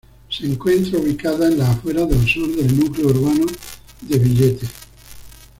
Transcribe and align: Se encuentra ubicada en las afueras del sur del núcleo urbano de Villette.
Se 0.29 0.47
encuentra 0.47 0.97
ubicada 0.97 1.47
en 1.47 1.59
las 1.59 1.69
afueras 1.77 2.09
del 2.09 2.27
sur 2.27 2.47
del 2.55 2.75
núcleo 2.79 3.09
urbano 3.09 3.45
de 4.01 4.17
Villette. 4.17 4.63